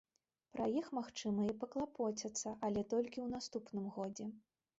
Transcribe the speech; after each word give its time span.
Пра 0.53 0.65
іх, 0.79 0.87
магчыма, 0.99 1.45
і 1.53 1.55
паклапоцяцца, 1.63 2.55
але 2.69 2.85
толькі 2.95 3.17
ў 3.27 3.29
наступным 3.37 3.85
годзе. 4.01 4.29